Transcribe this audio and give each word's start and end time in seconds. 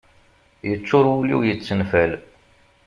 Yeččur 0.69 1.05
wul-iw, 1.11 1.41
yettenfal 1.45 2.11